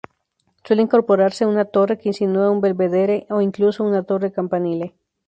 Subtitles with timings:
[0.63, 4.95] Suele incorporarse una torre que insinúa un belvedere, o incluso una torre campanile.